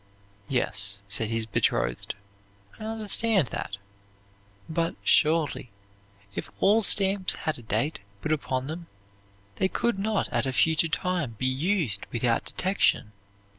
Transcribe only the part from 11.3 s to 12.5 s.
be used without